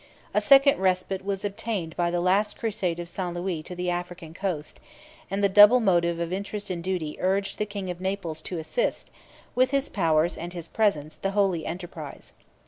A 0.33 0.41
second 0.41 0.79
respite 0.79 1.23
was 1.23 1.45
obtained 1.45 1.95
by 1.95 2.09
the 2.09 2.19
last 2.21 2.57
crusade 2.57 2.99
of 2.99 3.07
St. 3.07 3.35
Louis 3.35 3.61
to 3.61 3.75
the 3.75 3.91
African 3.91 4.33
coast; 4.33 4.79
and 5.29 5.43
the 5.43 5.47
double 5.47 5.79
motive 5.79 6.19
of 6.19 6.33
interest 6.33 6.71
and 6.71 6.83
duty 6.83 7.17
urged 7.19 7.59
the 7.59 7.67
king 7.67 7.91
of 7.91 8.01
Naples 8.01 8.41
to 8.49 8.57
assist, 8.57 9.11
with 9.53 9.69
his 9.69 9.89
powers 9.89 10.39
and 10.39 10.53
his 10.53 10.67
presence, 10.67 11.17
the 11.17 11.33
holy 11.37 11.67
enterprise. 11.67 12.33